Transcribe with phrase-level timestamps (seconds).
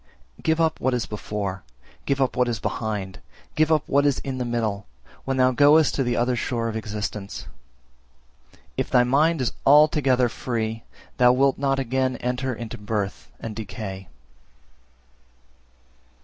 [0.43, 0.43] 348.
[0.45, 1.63] Give up what is before,
[2.07, 3.19] give up what is behind,
[3.53, 4.87] give up what is in the middle,
[5.25, 7.45] when thou goest to the other shore of existence;
[8.77, 10.83] if thy mind is altogether free,
[11.17, 14.07] thou wilt not again enter into birth and decay.